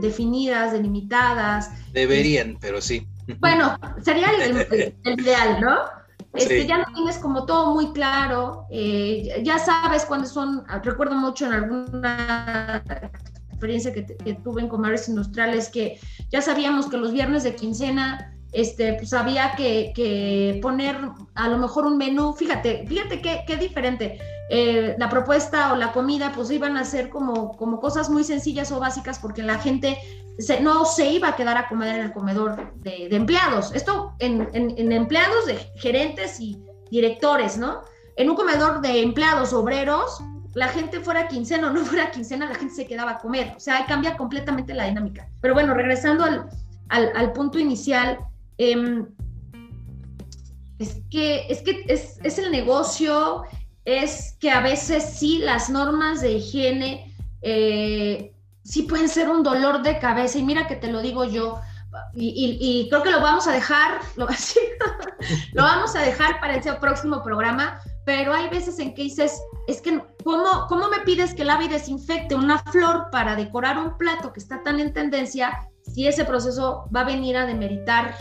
[0.00, 1.70] definidas, delimitadas.
[1.92, 3.06] Deberían, pero sí.
[3.38, 6.03] Bueno, sería el ideal, ¿no?
[6.34, 11.46] Este, Ya lo tienes como todo muy claro, eh, ya sabes cuándo son, recuerdo mucho
[11.46, 12.82] en alguna
[13.50, 14.02] experiencia que,
[14.42, 19.52] tuve en comercios industriales que ya sabíamos que los viernes de quincena este, pues había
[19.56, 20.96] que, poner
[21.34, 24.18] a lo mejor un menú, fíjate, fíjate qué, qué diferente.
[24.50, 28.70] Eh, la propuesta o la comida pues iban a ser como, como cosas muy sencillas
[28.72, 29.98] o básicas porque la gente
[30.60, 33.72] no se iba a quedar a comer en el comedor de, empleados.
[33.74, 34.48] Esto en,
[34.92, 37.82] empleados de gerentes y directores, ¿no?
[38.16, 40.22] En un comedor de empleados obreros,
[40.54, 43.54] la gente fuera quincena o no fuera quincena, la gente se quedaba a comer.
[43.56, 45.28] O sea, cambia completamente la dinámica.
[45.40, 46.24] Pero bueno, regresando
[46.88, 48.18] al, punto inicial,
[48.58, 49.06] em,
[50.78, 53.44] es que, es, que es, es el negocio,
[53.84, 59.82] es que a veces sí las normas de higiene eh, sí pueden ser un dolor
[59.82, 61.60] de cabeza, y mira que te lo digo yo,
[62.14, 64.26] y, creo que lo vamos a dejar, lo,
[65.52, 69.80] lo vamos a dejar para el próximo programa, pero hay veces en que dices, es
[69.80, 74.32] que, ¿cómo, ¿cómo me pides que lave y desinfecte una flor para decorar un plato
[74.32, 78.14] que está tan en tendencia si ese proceso va a venir a demeritar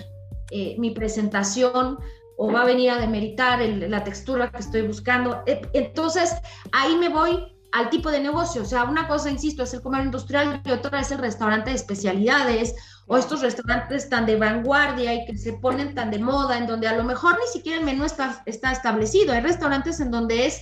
[0.54, 1.98] eh, mi presentación
[2.38, 5.44] o va a venir a demeritar la textura que estoy buscando?
[5.46, 6.34] E, entonces,
[6.72, 8.62] ahí me voy al tipo de negocio.
[8.62, 11.76] O sea, una cosa, insisto, es el comercio industrial y otra es el restaurante de
[11.76, 12.76] especialidades
[13.08, 16.88] o estos restaurantes tan de vanguardia y que se ponen tan de moda, en donde
[16.88, 19.34] a lo mejor ni siquiera el menú está, está establecido.
[19.34, 20.62] Hay restaurantes en donde es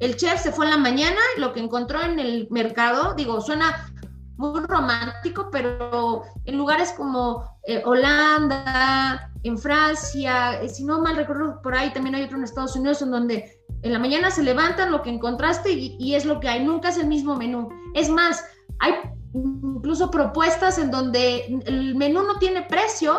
[0.00, 3.90] el chef se fue en la mañana, lo que encontró en el mercado, digo, suena
[4.36, 11.60] muy romántico, pero en lugares como eh, Holanda, en Francia, eh, si no mal recuerdo,
[11.62, 14.92] por ahí también hay otro en Estados Unidos en donde en la mañana se levantan
[14.92, 17.68] lo que encontraste y, es lo que hay, nunca es el mismo menú.
[17.94, 18.44] Es más,
[18.80, 18.94] hay
[19.34, 23.18] incluso propuestas en donde el menú no tiene precio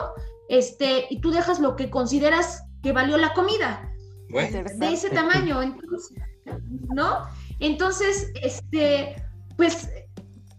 [0.50, 3.92] este, y tú dejas lo que consideras que valió la comida.
[4.30, 5.60] De ese tamaño,
[6.96, 7.28] ¿no?
[7.60, 9.16] Entonces, este,
[9.56, 9.90] pues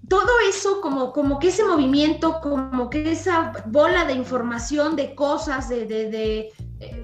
[0.09, 5.69] todo eso, como, como que ese movimiento, como que esa bola de información, de cosas,
[5.69, 6.53] de, de,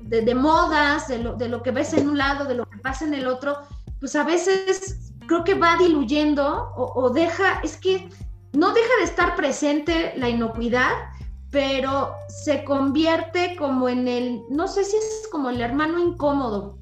[0.02, 3.04] de, modas, de lo, de lo, que ves en un lado, de lo que pasa
[3.04, 3.58] en el otro,
[3.98, 8.08] pues a veces creo que va diluyendo o, deja, es que
[8.52, 10.92] no deja de estar presente la inocuidad,
[11.50, 16.78] pero se convierte como en el, no sé si es como el hermano incómodo.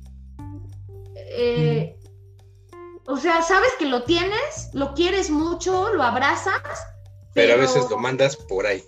[1.32, 1.99] Eh,
[3.10, 6.62] o sea, sabes que lo tienes, lo quieres mucho, lo abrazas.
[7.34, 8.84] pero a veces lo mandas por ahí.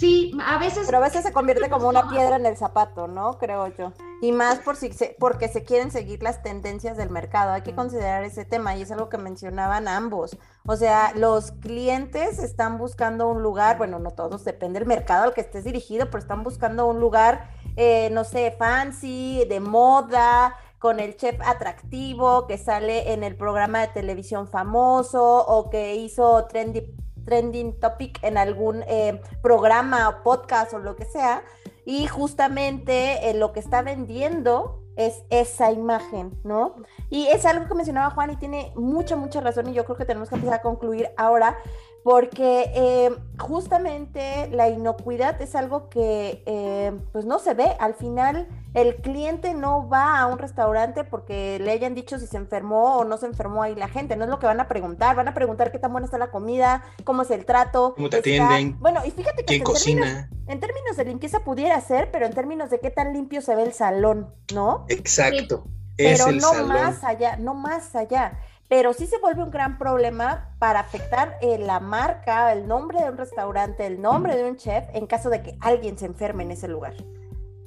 [0.00, 0.86] Sí, a veces.
[0.86, 3.36] Pero a veces se convierte como una piedra en el zapato, ¿no?
[3.38, 3.92] Creo yo.
[4.22, 7.52] Y más por si se, porque se quieren seguir las tendencias del mercado.
[7.52, 10.38] Hay que considerar ese tema y es algo que mencionaban ambos.
[10.66, 15.34] O sea, los clientes están buscando un lugar, bueno, no todos, depende del mercado al
[15.34, 20.98] que estés dirigido, pero están buscando un lugar, eh, no sé, fancy, de moda, con
[20.98, 27.78] el chef atractivo que sale en el programa de televisión famoso o que hizo trending
[27.78, 31.44] topic en algún eh, programa o podcast o lo que sea.
[31.84, 36.76] Y justamente eh, lo que está vendiendo es esa imagen, ¿no?
[37.10, 40.06] Y es algo que mencionaba Juan y tiene mucha, mucha razón y yo creo que
[40.06, 41.58] tenemos que empezar a concluir ahora
[42.02, 47.76] porque eh, justamente la inocuidad es algo que eh, pues no se ve.
[47.78, 52.36] Al final el cliente no va a un restaurante porque le hayan dicho si se
[52.36, 55.16] enfermó o no se enfermó ahí la gente, no es lo que van a preguntar,
[55.16, 57.94] van a preguntar qué tan buena está la comida, cómo es el trato.
[57.96, 58.78] ¿Cómo te atienden?
[58.80, 60.06] Bueno, y fíjate que ¿Quién en cocina?
[60.06, 63.54] Términos, en términos de limpieza pudiera ser, pero en términos de qué tan limpio se
[63.54, 64.86] ve el salón, ¿no?
[64.88, 65.64] Exacto.
[65.96, 66.68] Pero es el no salón.
[66.68, 68.38] más allá, no más allá
[68.70, 73.10] pero sí se vuelve un gran problema para afectar eh, la marca, el nombre de
[73.10, 76.52] un restaurante, el nombre de un chef, en caso de que alguien se enferme en
[76.52, 76.94] ese lugar.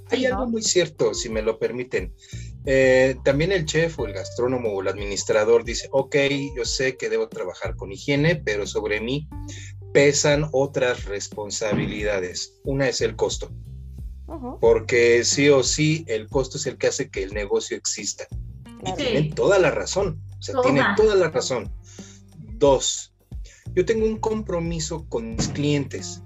[0.10, 2.14] Hay algo muy cierto, si me lo permiten.
[2.66, 6.16] Eh, también el chef o el gastrónomo o el administrador dice, ok,
[6.56, 9.28] yo sé que debo trabajar con higiene, pero sobre mí
[9.92, 12.62] pesan otras responsabilidades.
[12.64, 13.52] Una es el costo,
[14.28, 14.60] uh -huh.
[14.62, 18.26] porque sí o sí el costo es el que hace que el negocio exista.
[18.80, 19.02] Claro.
[19.02, 20.23] Y tienen toda la razón.
[20.44, 21.72] O sea, tiene toda la razón.
[22.58, 23.14] Dos,
[23.74, 26.22] yo tengo un compromiso con mis clientes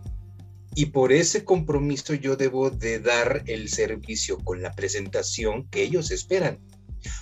[0.74, 6.10] y por ese compromiso yo debo de dar el servicio con la presentación que ellos
[6.10, 6.60] esperan.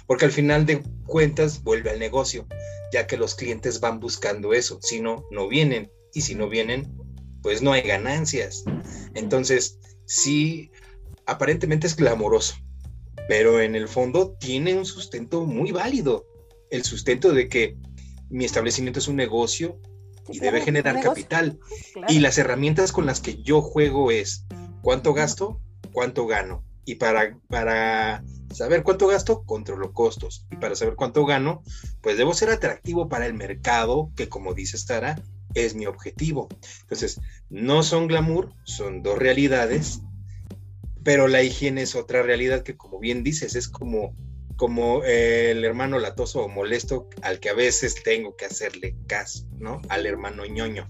[0.07, 2.47] Porque al final de cuentas vuelve al negocio,
[2.93, 4.79] ya que los clientes van buscando eso.
[4.81, 5.91] Si no, no vienen.
[6.13, 6.97] Y si no vienen,
[7.41, 8.63] pues no hay ganancias.
[9.15, 10.71] Entonces, sí,
[11.25, 12.55] aparentemente es glamoroso,
[13.27, 16.25] pero en el fondo tiene un sustento muy válido
[16.69, 17.77] el sustento de que
[18.29, 19.79] mi establecimiento es un negocio
[20.29, 21.59] y debe generar capital.
[21.93, 22.13] Claro.
[22.13, 24.45] Y las herramientas con las que yo juego es
[24.81, 25.59] cuánto gasto,
[25.91, 26.63] cuánto gano.
[26.85, 28.23] Y para, para
[28.53, 30.45] saber cuánto gasto, controlo costos.
[30.51, 31.63] Y para saber cuánto gano,
[32.01, 35.21] pues debo ser atractivo para el mercado, que como dice Stara,
[35.55, 36.47] es mi objetivo.
[36.81, 40.01] Entonces, no son glamour, son dos realidades,
[41.03, 44.15] pero la higiene es otra realidad que, como bien dices, es como
[44.55, 49.81] como el hermano latoso o molesto al que a veces tengo que hacerle caso, ¿no?
[49.89, 50.89] Al hermano ñoño.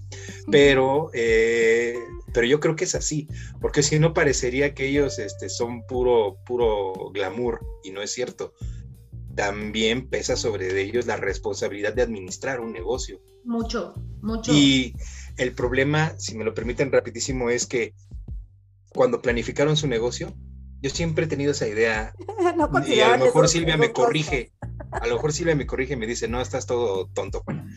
[0.50, 1.96] Pero, eh,
[2.32, 3.28] pero yo creo que es así,
[3.60, 8.54] porque si no parecería que ellos este, son puro, puro glamour, y no es cierto.
[9.34, 13.20] También pesa sobre ellos la responsabilidad de administrar un negocio.
[13.44, 14.52] Mucho, mucho.
[14.52, 14.94] Y
[15.36, 17.94] el problema, si me lo permiten rapidísimo, es que
[18.94, 20.32] cuando planificaron su negocio,
[20.82, 22.14] yo siempre he tenido esa idea
[22.56, 24.52] no y a lo mejor Silvia me corrige,
[24.90, 27.70] a lo mejor Silvia me corrige y me dice, no, estás todo tonto, Juan.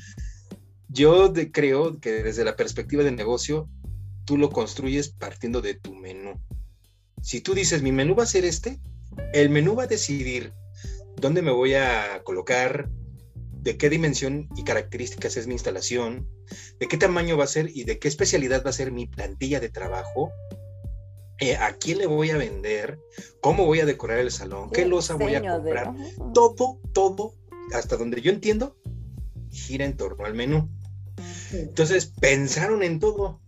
[0.88, 3.70] Yo de, creo que desde la perspectiva de negocio,
[4.26, 6.40] tú lo construyes partiendo de tu menú.
[7.22, 8.80] Si tú dices, mi menú va a ser este,
[9.34, 10.54] el menú va a decidir
[11.18, 12.90] dónde me voy a colocar,
[13.62, 16.28] de qué dimensión y características es mi instalación,
[16.80, 19.60] de qué tamaño va a ser y de qué especialidad va a ser mi plantilla
[19.60, 20.32] de trabajo,
[21.40, 23.00] eh, a quién le voy a vender,
[23.40, 25.96] cómo voy a decorar el salón, qué losa voy a comprar.
[25.96, 26.14] De...
[26.34, 27.36] Todo, todo,
[27.74, 28.76] hasta donde yo entiendo,
[29.50, 30.70] gira en torno al menú.
[31.54, 33.42] Entonces, pensaron en todo,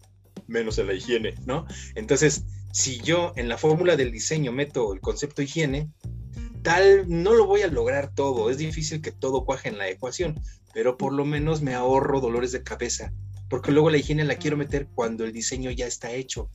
[0.47, 1.65] menos en la higiene, ¿no?
[1.95, 5.89] Entonces, si yo en la fórmula del diseño meto el concepto higiene,
[6.63, 10.39] tal no lo voy a lograr todo, es difícil que todo cuaje en la ecuación,
[10.73, 13.12] pero por lo menos me ahorro dolores de cabeza,
[13.49, 16.49] porque luego la higiene la quiero meter cuando el diseño ya está hecho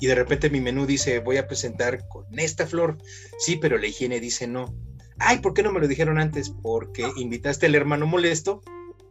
[0.00, 2.98] y de repente mi menú dice voy a presentar con esta flor,
[3.38, 4.74] sí, pero la higiene dice no.
[5.18, 6.50] Ay, ¿por qué no me lo dijeron antes?
[6.62, 8.62] Porque invitaste al hermano molesto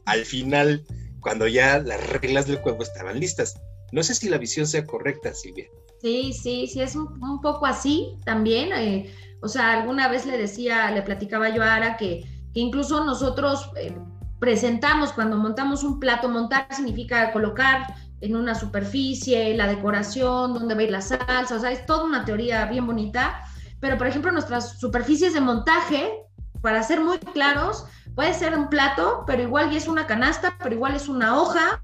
[0.05, 0.83] al final,
[1.21, 3.55] cuando ya las reglas del juego estaban listas.
[3.91, 5.67] No sé si la visión sea correcta, Silvia.
[6.01, 8.73] Sí, sí, sí, es un, poco así también.
[8.73, 12.21] Eh, o sea, alguna vez le decía, le platicaba yo a Ara que,
[12.53, 13.95] que incluso nosotros eh,
[14.39, 17.87] presentamos cuando montamos un plato, montar significa colocar
[18.23, 22.05] en una superficie, la decoración, dónde va a ir la salsa, o sea, es toda
[22.05, 23.43] una teoría bien bonita,
[23.81, 26.23] pero por ejemplo nuestras superficies de montaje,
[26.61, 30.73] para ser muy claros, puede ser un plato, pero igual y es una canasta, pero
[30.73, 31.83] igual es una hoja,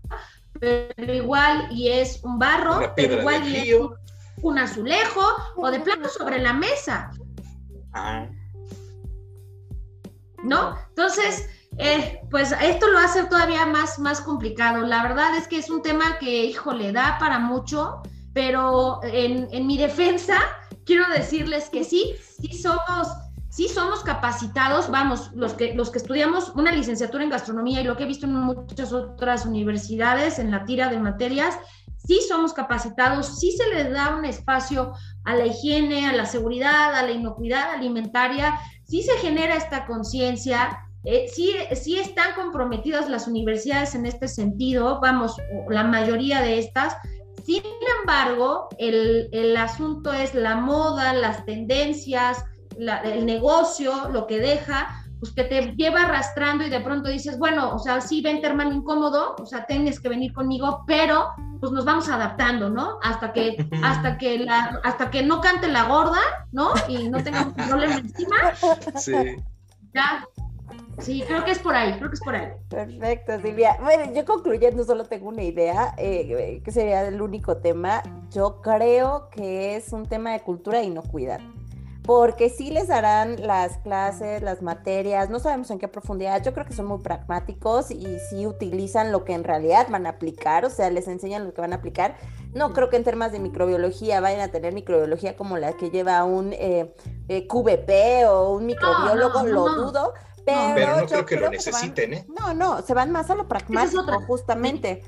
[0.62, 3.94] pero igual y es un barro, pero igual y es un,
[4.42, 5.26] un, azulejo
[5.58, 7.12] o de plano sobre la mesa.
[7.92, 8.28] Ah.
[10.42, 10.78] ¿No?
[10.88, 11.50] Entonces,
[11.80, 14.86] eh, pues esto lo hace todavía más, más complicado.
[14.86, 18.02] La verdad es que es un tema que, híjole, da para mucho,
[18.34, 20.38] pero en, en mi defensa
[20.86, 23.08] quiero decirles que sí, sí somos,
[23.50, 27.96] sí somos capacitados, vamos, los que, los que estudiamos una licenciatura en gastronomía y lo
[27.96, 31.58] que he visto en muchas otras universidades, en la tira de materias,
[32.06, 36.94] sí somos capacitados, sí se les da un espacio a la higiene, a la seguridad,
[36.94, 43.28] a la inocuidad alimentaria, sí se genera esta conciencia, eh, sí, sí están comprometidas las
[43.28, 45.38] universidades en este sentido, vamos,
[45.70, 46.96] la mayoría de estas.
[47.46, 47.64] Sin
[48.00, 52.44] embargo, el, el asunto es la moda, las tendencias,
[52.78, 57.76] el negocio, lo que deja, pues que te lleva arrastrando y de pronto dices, bueno,
[57.76, 61.30] o sea, sí, vente hermano incómodo, o sea, tienes que venir conmigo, pero
[61.60, 63.00] pues nos vamos adaptando, ¿no?
[63.04, 66.22] Hasta que, hasta que la, hasta que no cante la gorda,
[66.52, 66.72] ¿no?
[66.88, 68.38] Y no tengamos problema encima.
[68.96, 69.14] Sí.
[69.94, 70.26] Ya.
[71.00, 72.50] Sí, creo que es por ahí, creo que es por ahí.
[72.70, 73.78] Perfecto, Silvia.
[73.82, 78.04] Bueno, yo concluyendo solo tengo una idea, eh, que sería el único tema.
[78.32, 81.40] Yo creo que es un tema de cultura no inocuidad
[82.10, 86.66] porque sí les darán las clases, las materias, no sabemos en qué profundidad, yo creo
[86.66, 90.72] que son muy pragmáticos y sí utilizan lo que en realidad van a aplicar, o
[90.72, 92.16] sea, les enseñan lo que van a aplicar.
[92.54, 96.24] No creo que en temas de microbiología vayan a tener microbiología como la que lleva
[96.24, 96.96] un eh,
[97.28, 100.14] eh QVP o un microbiólogo, lo dudo.
[100.46, 102.26] Pero, no creo que lo necesiten, ¿eh?
[102.40, 105.04] No, no, se van más a lo pragmático, justamente.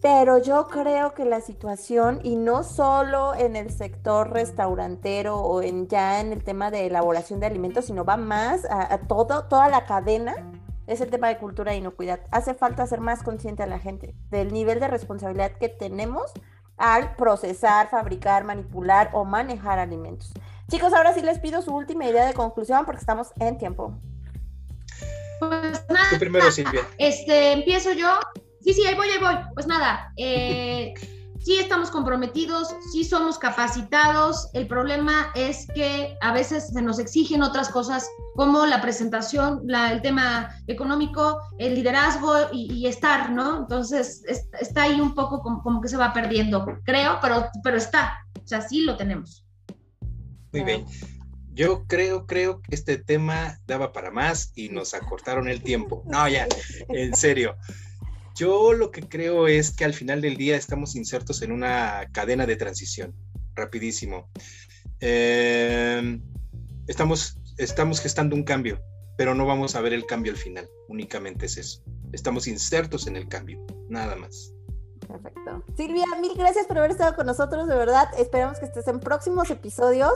[0.00, 5.88] Pero yo creo que la situación, y no solo en el sector restaurantero o en
[5.88, 9.84] ya en el tema de elaboración de alimentos, sino va más a, todo, toda la
[9.84, 10.34] cadena,
[10.86, 12.20] es el tema de cultura e inocuidad.
[12.30, 16.32] Hace falta ser más consciente a la gente del nivel de responsabilidad que tenemos
[16.80, 20.32] al procesar, fabricar, manipular o manejar alimentos.
[20.68, 23.94] Chicos, ahora sí les pido su última idea de conclusión porque estamos en tiempo.
[25.40, 26.86] Pues nada, primero, Silvia.
[26.98, 28.18] Este, empiezo yo.
[28.62, 29.34] Sí, sí, ahí voy, ahí voy.
[29.54, 30.94] Pues nada, eh,
[31.40, 34.50] sí estamos comprometidos, sí somos capacitados.
[34.52, 40.02] El problema es que a veces se nos exigen otras cosas como la presentación, el
[40.02, 43.58] tema económico, el liderazgo y, estar, ¿no?
[43.58, 44.22] Entonces
[44.60, 48.18] está ahí un poco como, que se va perdiendo, creo, pero, pero está.
[48.42, 49.44] O sea, sí lo tenemos.
[50.52, 50.84] Muy bien.
[51.52, 56.02] Yo creo, creo que este tema daba para más y nos acortaron el tiempo.
[56.06, 56.46] No, ya,
[56.88, 57.56] en serio.
[58.40, 62.46] Yo lo que creo es que al final del día estamos insertos en una cadena
[62.46, 63.14] de transición,
[63.54, 64.30] rapidísimo.
[64.98, 66.22] Em,
[66.86, 68.80] estamos, estamos gestando un cambio,
[69.18, 71.82] pero no vamos a ver el cambio al final, únicamente es eso.
[72.12, 74.54] Estamos insertos en el cambio, nada más.
[75.06, 75.62] Perfecto.
[75.76, 78.08] Silvia, mil gracias por haber estado con nosotros, de verdad.
[78.16, 80.14] Esperamos que estés en próximos episodios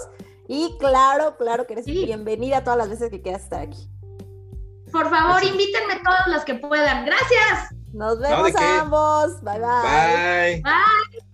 [0.48, 3.86] y claro, claro que eres bienvenida todas las veces que quieras estar aquí.
[4.90, 7.04] Por favor, invítenme todas las que puedan.
[7.04, 7.83] Gracias.
[7.94, 9.40] Nos vemos a ambos.
[9.40, 10.62] Bye bye.
[10.62, 10.62] Bye.
[10.62, 11.33] Bye.